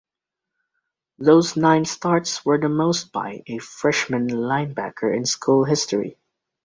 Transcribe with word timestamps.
Those 1.19 1.55
nine 1.55 1.85
starts 1.85 2.43
were 2.43 2.57
the 2.57 2.69
most 2.69 3.11
by 3.11 3.43
a 3.45 3.59
freshman 3.59 4.29
linebacker 4.29 5.15
in 5.15 5.27
school 5.27 5.63
history. 5.63 6.17